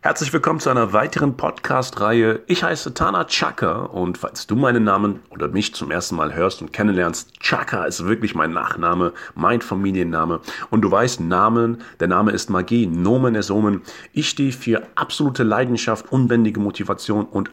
Herzlich 0.00 0.32
willkommen 0.32 0.60
zu 0.60 0.68
einer 0.68 0.92
weiteren 0.92 1.36
Podcast-Reihe. 1.36 2.42
Ich 2.46 2.62
heiße 2.62 2.92
Tana 2.92 3.24
Chaka 3.24 3.84
und 3.84 4.18
falls 4.18 4.46
du 4.46 4.54
meinen 4.54 4.84
Namen 4.84 5.20
oder 5.30 5.48
mich 5.48 5.74
zum 5.74 5.90
ersten 5.90 6.16
Mal 6.16 6.34
hörst 6.34 6.60
und 6.60 6.72
kennenlernst, 6.72 7.40
Chaka 7.40 7.84
ist 7.84 8.04
wirklich 8.04 8.34
mein 8.34 8.52
Nachname, 8.52 9.12
mein 9.34 9.62
Familienname. 9.62 10.40
Und 10.70 10.82
du 10.82 10.90
weißt, 10.90 11.20
Namen, 11.20 11.82
der 12.00 12.08
Name 12.08 12.32
ist 12.32 12.50
Magie, 12.50 12.86
Nomen 12.86 13.34
ist 13.34 13.50
Omen. 13.50 13.82
Ich 14.12 14.28
stehe 14.28 14.52
für 14.52 14.86
absolute 14.94 15.42
Leidenschaft, 15.42 16.12
unbändige 16.12 16.60
Motivation 16.60 17.24
und 17.24 17.50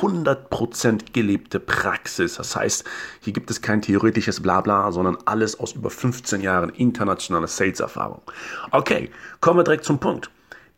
100% 0.00 1.12
gelebte 1.12 1.60
Praxis. 1.60 2.36
Das 2.36 2.56
heißt, 2.56 2.84
hier 3.20 3.32
gibt 3.32 3.50
es 3.50 3.60
kein 3.60 3.82
theoretisches 3.82 4.40
Blabla, 4.40 4.90
sondern 4.92 5.18
alles 5.26 5.58
aus 5.58 5.72
über 5.72 5.90
15 5.90 6.40
Jahren 6.40 6.70
internationaler 6.70 7.48
Sales-Erfahrung. 7.48 8.22
Okay, 8.70 9.10
kommen 9.40 9.58
wir 9.58 9.64
direkt 9.64 9.84
zum 9.84 9.98
Punkt. 9.98 10.30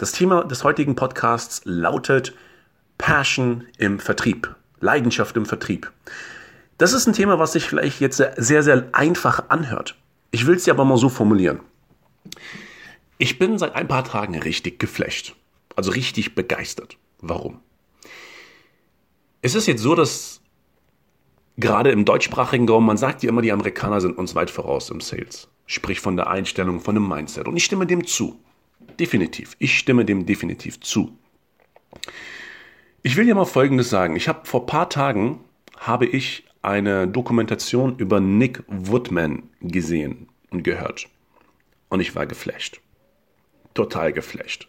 Das 0.03 0.11
Thema 0.11 0.43
des 0.43 0.65
heutigen 0.65 0.97
Podcasts 0.97 1.61
lautet 1.63 2.35
Passion 2.99 3.69
im 3.79 4.01
Vertrieb, 4.01 4.53
Leidenschaft 4.81 5.37
im 5.37 5.47
Vertrieb. 5.47 5.93
Das 6.77 6.93
ist 6.93 7.07
ein 7.07 7.13
Thema, 7.13 7.39
was 7.39 7.53
sich 7.53 7.69
vielleicht 7.69 8.01
jetzt 8.01 8.17
sehr, 8.17 8.65
sehr 8.65 8.89
einfach 8.91 9.49
anhört. 9.49 9.97
Ich 10.33 10.45
will 10.45 10.57
es 10.57 10.65
dir 10.65 10.73
aber 10.73 10.85
mal 10.85 10.97
so 10.97 11.09
formulieren. 11.09 11.61
Ich 13.19 13.39
bin 13.39 13.59
seit 13.59 13.77
ein 13.77 13.87
paar 13.87 14.03
Tagen 14.03 14.37
richtig 14.37 14.81
geflasht, 14.81 15.37
also 15.77 15.93
richtig 15.93 16.35
begeistert. 16.35 16.97
Warum? 17.21 17.61
Es 19.41 19.55
ist 19.55 19.69
jetzt 19.69 19.83
so, 19.83 19.95
dass 19.95 20.41
gerade 21.59 21.93
im 21.93 22.05
deutschsprachigen 22.05 22.69
Raum, 22.69 22.87
man 22.87 22.97
sagt 22.97 23.23
ja 23.23 23.29
immer, 23.29 23.43
die 23.43 23.53
Amerikaner 23.53 24.01
sind 24.01 24.19
uns 24.19 24.35
weit 24.35 24.51
voraus 24.51 24.91
im 24.91 25.01
Sales. 25.01 25.47
Sprich 25.67 26.01
von 26.01 26.17
der 26.17 26.27
Einstellung, 26.27 26.81
von 26.81 26.97
dem 26.97 27.07
Mindset. 27.07 27.47
Und 27.47 27.57
ich 27.57 27.65
stimme 27.65 27.87
dem 27.87 28.05
zu. 28.05 28.41
Definitiv. 28.99 29.57
Ich 29.59 29.79
stimme 29.79 30.05
dem 30.05 30.27
definitiv 30.27 30.81
zu. 30.81 31.17
Ich 33.03 33.17
will 33.17 33.25
dir 33.25 33.35
mal 33.35 33.45
Folgendes 33.45 33.91
sagen. 33.91 34.17
Ich 34.17 34.29
habe 34.29 34.47
vor 34.47 34.67
paar 34.67 34.89
Tagen 34.89 35.41
habe 35.77 36.07
ich 36.07 36.45
eine 36.63 37.09
Dokumentation 37.09 37.97
über 37.99 38.21
Nick 38.21 38.63
Woodman 38.69 39.43
gesehen 39.61 40.29
und 40.51 40.63
gehört. 40.63 41.09
Und 41.89 42.01
ich 42.01 42.15
war 42.15 42.27
geflasht. 42.27 42.81
Total 43.75 44.13
geflasht. 44.13 44.69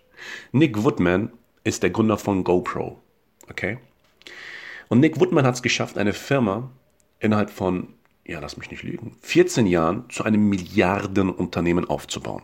Nick 0.51 0.83
Woodman 0.83 1.31
ist 1.63 1.83
der 1.83 1.91
Gründer 1.91 2.17
von 2.17 2.43
GoPro. 2.43 2.99
Okay? 3.49 3.77
Und 4.89 4.99
Nick 4.99 5.19
Woodman 5.19 5.45
hat 5.45 5.55
es 5.55 5.61
geschafft, 5.61 5.97
eine 5.97 6.13
Firma 6.13 6.71
innerhalb 7.19 7.49
von, 7.49 7.93
ja, 8.25 8.39
lass 8.39 8.57
mich 8.57 8.71
nicht 8.71 8.83
lügen, 8.83 9.15
14 9.21 9.67
Jahren 9.67 10.09
zu 10.09 10.23
einem 10.23 10.49
Milliardenunternehmen 10.49 11.85
aufzubauen. 11.85 12.43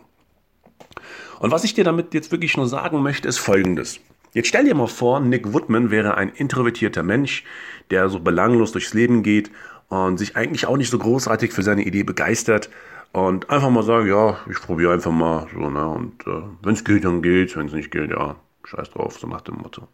Und 1.38 1.50
was 1.50 1.64
ich 1.64 1.74
dir 1.74 1.84
damit 1.84 2.14
jetzt 2.14 2.32
wirklich 2.32 2.56
nur 2.56 2.68
sagen 2.68 3.02
möchte, 3.02 3.28
ist 3.28 3.38
Folgendes. 3.38 4.00
Jetzt 4.32 4.48
stell 4.48 4.64
dir 4.64 4.74
mal 4.74 4.86
vor, 4.86 5.20
Nick 5.20 5.52
Woodman 5.52 5.90
wäre 5.90 6.16
ein 6.16 6.28
introvertierter 6.28 7.02
Mensch, 7.02 7.44
der 7.90 8.08
so 8.08 8.20
belanglos 8.20 8.72
durchs 8.72 8.94
Leben 8.94 9.22
geht 9.22 9.50
und 9.88 10.18
sich 10.18 10.36
eigentlich 10.36 10.66
auch 10.66 10.76
nicht 10.76 10.90
so 10.90 10.98
großartig 10.98 11.52
für 11.52 11.62
seine 11.62 11.82
Idee 11.82 12.04
begeistert 12.04 12.70
und 13.12 13.50
einfach 13.50 13.70
mal 13.70 13.82
sagen, 13.82 14.06
ja, 14.08 14.38
ich 14.48 14.60
probiere 14.60 14.92
einfach 14.92 15.10
mal 15.10 15.48
so, 15.52 15.68
ne? 15.68 15.86
Und 15.86 16.26
äh, 16.26 16.42
wenn 16.62 16.74
es 16.74 16.84
geht, 16.84 17.04
dann 17.04 17.22
geht, 17.22 17.56
wenn 17.56 17.66
es 17.66 17.72
nicht 17.72 17.90
geht, 17.90 18.10
ja, 18.10 18.36
scheiß 18.64 18.90
drauf, 18.90 19.18
so 19.18 19.26
nach 19.26 19.40
dem 19.40 19.56
Motto. 19.56 19.88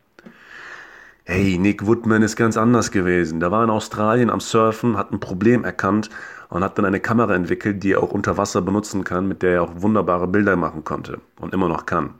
Hey, 1.29 1.59
Nick 1.59 1.85
Woodman 1.85 2.23
ist 2.23 2.37
ganz 2.37 2.57
anders 2.57 2.93
gewesen. 2.93 3.41
Der 3.41 3.51
war 3.51 3.65
in 3.65 3.69
Australien 3.69 4.31
am 4.31 4.39
Surfen, 4.39 4.97
hat 4.97 5.11
ein 5.11 5.19
Problem 5.19 5.65
erkannt 5.65 6.09
und 6.51 6.63
hat 6.63 6.79
dann 6.79 6.85
eine 6.85 7.01
Kamera 7.01 7.35
entwickelt, 7.35 7.83
die 7.83 7.95
er 7.95 8.03
auch 8.05 8.13
unter 8.13 8.37
Wasser 8.37 8.63
benutzen 8.63 9.03
kann, 9.03 9.27
mit 9.27 9.43
der 9.43 9.55
er 9.55 9.63
auch 9.65 9.73
wunderbare 9.83 10.29
Bilder 10.29 10.55
machen 10.55 10.85
konnte 10.85 11.19
und 11.41 11.53
immer 11.53 11.67
noch 11.67 11.85
kann. 11.85 12.15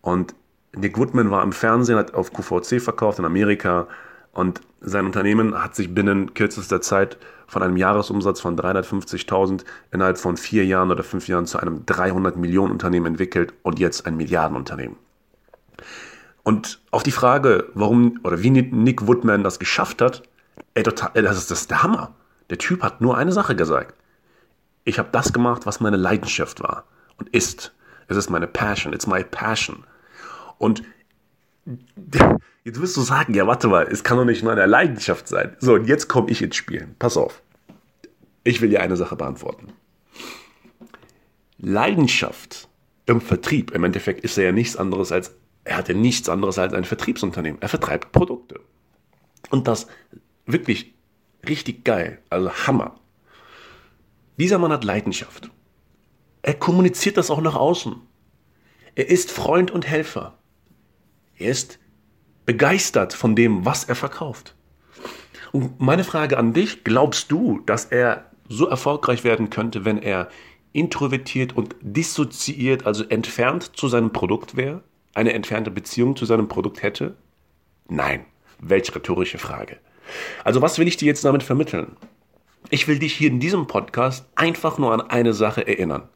Und 0.00 0.36
Nick 0.76 0.96
Woodman 0.96 1.32
war 1.32 1.42
im 1.42 1.50
Fernsehen, 1.50 1.98
hat 1.98 2.14
auf 2.14 2.32
QVC 2.32 2.80
verkauft 2.80 3.18
in 3.18 3.24
Amerika 3.24 3.88
und 4.30 4.60
sein 4.80 5.06
Unternehmen 5.06 5.60
hat 5.60 5.74
sich 5.74 5.92
binnen 5.92 6.32
kürzester 6.32 6.80
Zeit 6.80 7.18
von 7.48 7.64
einem 7.64 7.76
Jahresumsatz 7.76 8.40
von 8.40 8.56
350.000 8.56 9.64
innerhalb 9.90 10.18
von 10.18 10.36
vier 10.36 10.64
Jahren 10.64 10.92
oder 10.92 11.02
fünf 11.02 11.26
Jahren 11.26 11.46
zu 11.46 11.58
einem 11.58 11.84
300 11.84 12.36
Millionen 12.36 12.70
Unternehmen 12.70 13.06
entwickelt 13.06 13.54
und 13.64 13.80
jetzt 13.80 14.06
ein 14.06 14.16
Milliardenunternehmen. 14.16 15.09
Und 16.42 16.80
auf 16.90 17.02
die 17.02 17.10
Frage, 17.10 17.68
warum 17.74 18.20
oder 18.24 18.42
wie 18.42 18.50
Nick 18.50 19.06
Woodman 19.06 19.44
das 19.44 19.58
geschafft 19.58 20.00
hat, 20.00 20.22
ey, 20.74 20.82
das 20.82 21.12
ist, 21.14 21.50
das 21.50 21.60
ist 21.62 21.70
der 21.70 21.82
Hammer. 21.82 22.14
Der 22.48 22.58
Typ 22.58 22.82
hat 22.82 23.00
nur 23.00 23.16
eine 23.16 23.32
Sache 23.32 23.54
gesagt. 23.54 23.94
Ich 24.84 24.98
habe 24.98 25.10
das 25.12 25.32
gemacht, 25.32 25.66
was 25.66 25.80
meine 25.80 25.96
Leidenschaft 25.96 26.62
war 26.62 26.84
und 27.18 27.28
ist. 27.30 27.72
Es 28.08 28.16
ist 28.16 28.30
meine 28.30 28.46
Passion. 28.46 28.92
It's 28.92 29.06
my 29.06 29.22
passion. 29.22 29.84
Und 30.58 30.82
jetzt 32.64 32.80
wirst 32.80 32.96
du 32.96 33.02
sagen, 33.02 33.34
ja, 33.34 33.46
warte 33.46 33.68
mal, 33.68 33.86
es 33.86 34.02
kann 34.02 34.16
doch 34.16 34.24
nicht 34.24 34.42
meine 34.42 34.66
Leidenschaft 34.66 35.28
sein. 35.28 35.56
So, 35.60 35.74
und 35.74 35.86
jetzt 35.86 36.08
komme 36.08 36.30
ich 36.30 36.42
ins 36.42 36.56
Spiel. 36.56 36.88
Pass 36.98 37.16
auf. 37.16 37.42
Ich 38.42 38.60
will 38.60 38.70
dir 38.70 38.80
eine 38.80 38.96
Sache 38.96 39.16
beantworten. 39.16 39.72
Leidenschaft 41.58 42.68
im 43.06 43.20
Vertrieb, 43.20 43.70
im 43.72 43.84
Endeffekt 43.84 44.24
ist 44.24 44.38
er 44.38 44.44
ja 44.44 44.52
nichts 44.52 44.76
anderes 44.76 45.12
als, 45.12 45.34
er 45.70 45.78
hat 45.78 45.88
ja 45.88 45.94
nichts 45.94 46.28
anderes 46.28 46.58
als 46.58 46.74
ein 46.74 46.84
Vertriebsunternehmen. 46.84 47.62
Er 47.62 47.68
vertreibt 47.68 48.12
Produkte. 48.12 48.60
Und 49.50 49.66
das 49.68 49.86
wirklich 50.46 50.94
Richtig 51.48 51.84
geil. 51.84 52.18
Also 52.28 52.50
Hammer. 52.66 52.96
Dieser 54.38 54.58
Mann 54.58 54.72
hat 54.72 54.84
Leidenschaft. 54.84 55.50
Er 56.42 56.54
kommuniziert 56.54 57.16
das 57.16 57.30
auch 57.30 57.40
nach 57.40 57.54
außen. 57.54 57.96
Er 58.94 59.08
ist 59.08 59.30
Freund 59.30 59.70
und 59.70 59.86
Helfer. 59.86 60.38
Er 61.36 61.50
ist 61.50 61.78
begeistert 62.46 63.12
von 63.12 63.36
dem, 63.36 63.64
was 63.64 63.84
er 63.84 63.94
verkauft. 63.94 64.54
Und 65.52 65.80
meine 65.80 66.04
Frage 66.04 66.38
an 66.38 66.52
dich, 66.52 66.84
glaubst 66.84 67.30
du, 67.30 67.60
dass 67.66 67.86
er 67.86 68.30
so 68.48 68.66
erfolgreich 68.66 69.24
werden 69.24 69.50
könnte, 69.50 69.84
wenn 69.84 69.98
er 69.98 70.28
introvertiert 70.72 71.56
und 71.56 71.74
dissoziiert, 71.80 72.86
also 72.86 73.04
entfernt 73.04 73.76
zu 73.76 73.88
seinem 73.88 74.12
Produkt 74.12 74.56
wäre? 74.56 74.82
Eine 75.14 75.32
entfernte 75.32 75.70
Beziehung 75.70 76.16
zu 76.16 76.24
seinem 76.24 76.48
Produkt 76.48 76.82
hätte? 76.82 77.16
Nein. 77.88 78.24
Welche 78.60 78.94
rhetorische 78.94 79.38
Frage. 79.38 79.78
Also 80.44 80.62
was 80.62 80.78
will 80.78 80.86
ich 80.86 80.96
dir 80.96 81.06
jetzt 81.06 81.24
damit 81.24 81.42
vermitteln? 81.42 81.96
Ich 82.68 82.86
will 82.86 82.98
dich 82.98 83.14
hier 83.14 83.28
in 83.28 83.40
diesem 83.40 83.66
Podcast 83.66 84.26
einfach 84.34 84.78
nur 84.78 84.92
an 84.92 85.00
eine 85.00 85.32
Sache 85.32 85.66
erinnern. 85.66 86.08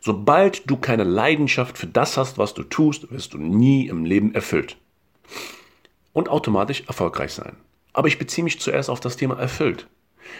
Sobald 0.00 0.68
du 0.68 0.76
keine 0.76 1.04
Leidenschaft 1.04 1.78
für 1.78 1.86
das 1.86 2.16
hast, 2.16 2.38
was 2.38 2.54
du 2.54 2.62
tust, 2.62 3.10
wirst 3.10 3.34
du 3.34 3.38
nie 3.38 3.86
im 3.86 4.04
Leben 4.04 4.34
erfüllt. 4.34 4.76
Und 6.12 6.28
automatisch 6.28 6.84
erfolgreich 6.86 7.32
sein. 7.32 7.56
Aber 7.92 8.08
ich 8.08 8.18
beziehe 8.18 8.44
mich 8.44 8.60
zuerst 8.60 8.90
auf 8.90 9.00
das 9.00 9.16
Thema 9.16 9.38
erfüllt. 9.38 9.86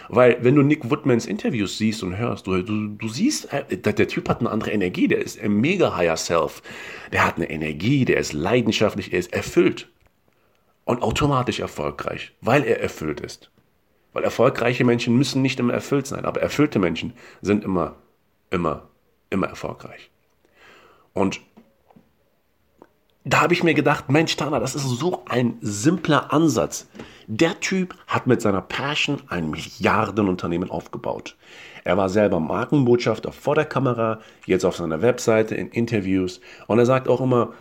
Weil 0.09 0.39
wenn 0.43 0.55
du 0.55 0.63
Nick 0.63 0.91
Woodmans 0.91 1.27
Interviews 1.27 1.79
siehst 1.79 2.03
und 2.03 2.17
hörst, 2.17 2.47
du, 2.47 2.63
du, 2.63 2.89
du 2.89 3.09
siehst, 3.09 3.53
äh, 3.53 3.77
der, 3.77 4.09
Typ 4.09 4.29
hat 4.29 4.41
eine 4.41 4.51
andere 4.51 4.73
Energie, 4.73 5.09
der 5.09 5.19
ist 5.19 5.41
ein 5.41 5.53
mega 5.53 5.97
higher 5.97 6.17
self. 6.17 6.63
Der 7.13 7.25
hat 7.25 7.37
eine 7.37 7.51
Energie, 7.51 8.05
der 8.05 8.19
ist 8.19 8.33
leidenschaftlich, 8.33 9.13
er 9.13 9.19
ist 9.19 9.33
erfüllt 9.33 9.89
und 10.85 11.03
automatisch 11.03 11.61
erfolgreich, 11.61 12.33
weil 12.41 12.65
er 12.65 12.81
erfüllt 12.81 13.21
ist. 13.21 13.51
Weil 14.13 14.25
erfolgreiche 14.25 14.85
Menschen 14.85 15.17
müssen 15.17 15.43
nicht 15.43 15.61
immer 15.61 15.75
erfüllt 15.75 16.07
sein, 16.07 16.25
aber 16.25 16.41
erfüllte 16.41 16.79
Menschen 16.79 17.13
sind 17.43 17.65
immer, 17.65 17.97
immer, 18.51 18.89
immer 19.29 19.49
erfolgreich. 19.49 20.11
Und 21.13 21.41
da 23.37 23.43
habe 23.43 23.53
ich 23.53 23.63
mir 23.63 23.75
gedacht, 23.75 24.09
Mensch, 24.09 24.35
Tana, 24.35 24.59
das 24.61 24.75
ist 24.75 24.89
so 24.89 25.23
ein 25.29 25.59
simpler 25.61 26.33
Ansatz. 26.33 26.89
Der 27.27 27.61
Typ 27.61 27.95
hat 28.07 28.27
mit 28.27 28.41
seiner 28.41 28.63
Passion 28.63 29.21
ein 29.29 29.51
Milliardenunternehmen 29.51 30.71
aufgebaut. 30.71 31.37
Er 31.85 31.99
war 31.99 32.09
selber 32.09 32.41
Markenbotschafter 32.41 33.33
vor 33.33 33.55
der 33.55 33.67
Kamera, 33.67 34.21
jetzt 34.47 34.65
auf 34.65 34.77
seiner 34.77 35.03
Webseite, 35.03 35.55
in 35.55 35.69
Interviews. 35.69 36.41
Und 36.67 36.79
er 36.79 36.87
sagt 36.87 37.09
auch 37.09 37.21
immer, 37.21 37.53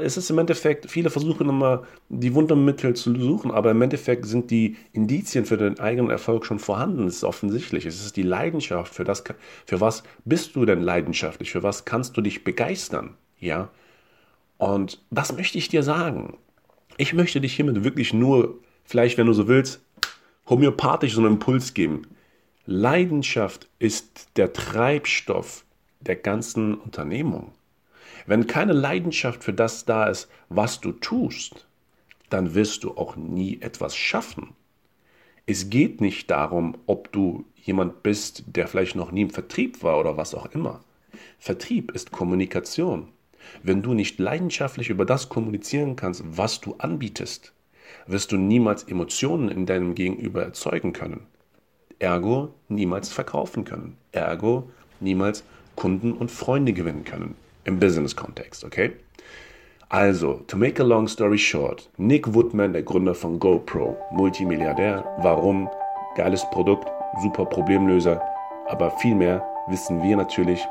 es 0.00 0.16
ist 0.16 0.30
im 0.30 0.38
Endeffekt, 0.38 0.90
viele 0.90 1.10
versuchen 1.10 1.46
immer, 1.50 1.82
die 2.08 2.32
Wundermittel 2.32 2.96
zu 2.96 3.14
suchen, 3.14 3.50
aber 3.50 3.72
im 3.72 3.82
Endeffekt 3.82 4.24
sind 4.24 4.50
die 4.50 4.76
Indizien 4.94 5.44
für 5.44 5.58
den 5.58 5.78
eigenen 5.78 6.08
Erfolg 6.08 6.46
schon 6.46 6.58
vorhanden. 6.58 7.06
Es 7.06 7.16
ist 7.16 7.24
offensichtlich. 7.24 7.84
Es 7.84 8.02
ist 8.02 8.16
die 8.16 8.22
Leidenschaft. 8.22 8.94
Für, 8.94 9.04
das, 9.04 9.24
für 9.66 9.82
was 9.82 10.04
bist 10.24 10.56
du 10.56 10.64
denn 10.64 10.80
leidenschaftlich? 10.80 11.50
Für 11.50 11.62
was 11.62 11.84
kannst 11.84 12.16
du 12.16 12.22
dich 12.22 12.44
begeistern? 12.44 13.10
Ja. 13.38 13.68
Und 14.58 15.02
das 15.10 15.32
möchte 15.32 15.58
ich 15.58 15.68
dir 15.68 15.82
sagen. 15.82 16.36
Ich 16.96 17.14
möchte 17.14 17.40
dich 17.40 17.54
hiermit 17.54 17.84
wirklich 17.84 18.12
nur, 18.12 18.58
vielleicht 18.84 19.16
wenn 19.16 19.26
du 19.26 19.32
so 19.32 19.48
willst, 19.48 19.80
homöopathisch 20.48 21.14
so 21.14 21.20
einen 21.20 21.34
Impuls 21.34 21.74
geben. 21.74 22.02
Leidenschaft 22.66 23.68
ist 23.78 24.28
der 24.36 24.52
Treibstoff 24.52 25.64
der 26.00 26.16
ganzen 26.16 26.74
Unternehmung. 26.74 27.52
Wenn 28.26 28.46
keine 28.46 28.72
Leidenschaft 28.72 29.42
für 29.42 29.52
das 29.52 29.84
da 29.84 30.06
ist, 30.06 30.28
was 30.48 30.80
du 30.80 30.92
tust, 30.92 31.66
dann 32.28 32.54
wirst 32.54 32.84
du 32.84 32.96
auch 32.96 33.16
nie 33.16 33.60
etwas 33.62 33.96
schaffen. 33.96 34.54
Es 35.46 35.70
geht 35.70 36.02
nicht 36.02 36.30
darum, 36.30 36.76
ob 36.86 37.10
du 37.10 37.46
jemand 37.54 38.02
bist, 38.02 38.44
der 38.48 38.68
vielleicht 38.68 38.96
noch 38.96 39.12
nie 39.12 39.22
im 39.22 39.30
Vertrieb 39.30 39.82
war 39.82 39.98
oder 39.98 40.16
was 40.18 40.34
auch 40.34 40.46
immer. 40.46 40.84
Vertrieb 41.38 41.92
ist 41.92 42.12
Kommunikation. 42.12 43.08
Wenn 43.62 43.82
du 43.82 43.94
nicht 43.94 44.18
leidenschaftlich 44.18 44.90
über 44.90 45.04
das 45.04 45.28
kommunizieren 45.28 45.96
kannst, 45.96 46.22
was 46.24 46.60
du 46.60 46.74
anbietest, 46.78 47.52
wirst 48.06 48.32
du 48.32 48.36
niemals 48.36 48.84
Emotionen 48.84 49.48
in 49.48 49.66
deinem 49.66 49.94
Gegenüber 49.94 50.42
erzeugen 50.42 50.92
können. 50.92 51.26
Ergo 51.98 52.54
niemals 52.68 53.08
verkaufen 53.08 53.64
können. 53.64 53.96
Ergo 54.12 54.70
niemals 55.00 55.44
Kunden 55.74 56.12
und 56.12 56.30
Freunde 56.30 56.72
gewinnen 56.72 57.04
können. 57.04 57.34
Im 57.64 57.78
Business-Kontext, 57.78 58.64
okay? 58.64 58.92
Also, 59.90 60.42
to 60.46 60.56
make 60.56 60.82
a 60.82 60.84
long 60.84 61.08
story 61.08 61.38
short, 61.38 61.88
Nick 61.96 62.34
Woodman, 62.34 62.72
der 62.72 62.82
Gründer 62.82 63.14
von 63.14 63.38
GoPro, 63.38 63.96
Multimilliardär. 64.12 65.04
Warum? 65.18 65.68
Geiles 66.14 66.44
Produkt, 66.50 66.86
super 67.22 67.46
Problemlöser. 67.46 68.20
Aber 68.66 68.90
vielmehr 68.90 69.42
wissen 69.68 70.02
wir 70.02 70.16
natürlich, 70.16 70.66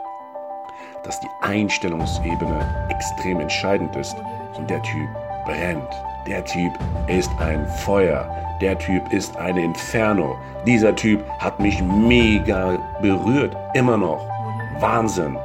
dass 1.07 1.21
die 1.21 1.30
Einstellungsebene 1.39 2.88
extrem 2.89 3.39
entscheidend 3.39 3.95
ist. 3.95 4.15
Und 4.57 4.69
der 4.69 4.83
Typ 4.83 5.07
brennt. 5.45 5.89
Der 6.27 6.44
Typ 6.44 6.74
ist 7.07 7.31
ein 7.39 7.65
Feuer. 7.86 8.30
Der 8.59 8.77
Typ 8.77 9.13
ist 9.13 9.38
eine 9.38 9.63
Inferno. 9.63 10.36
Dieser 10.65 10.94
Typ 10.94 11.24
hat 11.39 11.59
mich 11.62 11.81
mega 11.81 12.77
berührt. 13.01 13.56
Immer 13.74 13.95
noch. 13.95 14.19
Wahnsinn. 14.81 15.38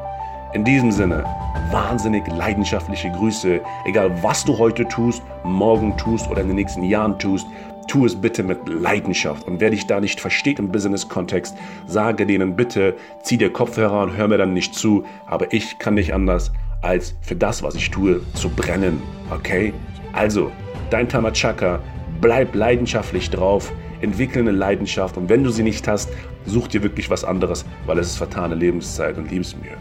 In 0.53 0.65
diesem 0.65 0.91
Sinne, 0.91 1.25
wahnsinnig 1.71 2.27
leidenschaftliche 2.27 3.11
Grüße. 3.13 3.61
Egal 3.87 4.11
was 4.23 4.45
du 4.45 4.59
heute 4.59 4.87
tust, 4.89 5.23
morgen 5.45 5.97
tust 5.97 6.29
oder 6.29 6.41
in 6.41 6.49
den 6.49 6.57
nächsten 6.57 6.83
Jahren 6.83 7.19
tust, 7.19 7.47
tu 7.89 8.07
es 8.07 8.15
bitte 8.15 8.43
mit 8.43 8.69
Leidenschaft. 8.69 9.47
Und 9.47 9.61
wer 9.61 9.71
dich 9.71 9.87
da 9.87 10.01
nicht 10.01 10.21
versteht 10.21 10.59
im 10.59 10.71
Business-Kontext, 10.71 11.57
sage 11.87 12.27
denen 12.27 12.57
bitte, 12.57 12.95
zieh 13.23 13.37
dir 13.37 13.53
Kopfhörer 13.53 14.03
und 14.03 14.17
hör 14.17 14.29
mir 14.29 14.39
dann 14.39 14.55
nicht 14.55 14.75
zu. 14.75 15.05
Aber 15.27 15.53
ich 15.53 15.79
kann 15.79 15.95
nicht 15.95 16.15
anders, 16.15 16.53
als 16.83 17.15
für 17.23 17.37
das, 17.37 17.63
was 17.63 17.75
ich 17.75 17.91
tue, 17.91 18.21
zu 18.35 18.49
brennen. 18.51 19.03
Okay? 19.31 19.73
Also, 20.13 20.51
dein 20.91 21.09
Tamachaka, 21.09 21.81
bleib 22.21 22.55
leidenschaftlich 22.55 23.31
drauf, 23.31 23.73
entwickle 24.01 24.41
eine 24.41 24.51
Leidenschaft 24.51 25.17
und 25.17 25.29
wenn 25.29 25.45
du 25.45 25.51
sie 25.51 25.63
nicht 25.63 25.87
hast, 25.89 26.11
such 26.45 26.69
dir 26.69 26.83
wirklich 26.83 27.09
was 27.09 27.25
anderes, 27.25 27.65
weil 27.87 27.99
es 27.99 28.09
ist 28.09 28.17
vertane 28.17 28.55
Lebenszeit 28.55 29.17
und 29.17 29.31
Liebesmühe. 29.31 29.77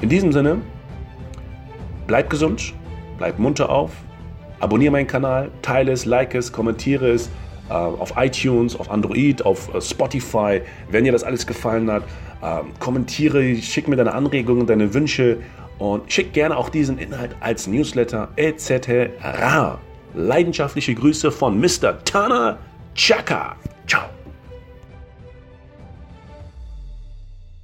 In 0.00 0.08
diesem 0.08 0.32
Sinne, 0.32 0.58
bleib 2.06 2.30
gesund, 2.30 2.74
bleib 3.18 3.38
munter 3.38 3.68
auf, 3.70 3.90
abonniere 4.60 4.92
meinen 4.92 5.06
Kanal, 5.06 5.50
teile 5.62 5.92
es, 5.92 6.04
like 6.04 6.34
es, 6.34 6.52
kommentiere 6.52 7.10
es 7.10 7.28
äh, 7.68 7.72
auf 7.72 8.14
iTunes, 8.16 8.78
auf 8.78 8.90
Android, 8.90 9.44
auf 9.44 9.74
äh, 9.74 9.80
Spotify. 9.80 10.60
Wenn 10.90 11.04
dir 11.04 11.12
das 11.12 11.24
alles 11.24 11.46
gefallen 11.46 11.90
hat, 11.90 12.02
äh, 12.42 12.60
kommentiere, 12.78 13.56
schick 13.56 13.88
mir 13.88 13.96
deine 13.96 14.14
Anregungen, 14.14 14.66
deine 14.66 14.94
Wünsche 14.94 15.38
und 15.78 16.10
schick 16.10 16.32
gerne 16.32 16.56
auch 16.56 16.68
diesen 16.68 16.98
Inhalt 16.98 17.34
als 17.40 17.66
Newsletter 17.66 18.28
etc. 18.36 19.10
Leidenschaftliche 20.14 20.94
Grüße 20.94 21.30
von 21.30 21.60
Mr. 21.60 22.02
Tana 22.04 22.58
Chaka. 22.94 23.56